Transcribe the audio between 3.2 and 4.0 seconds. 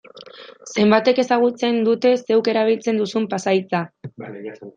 pasahitza?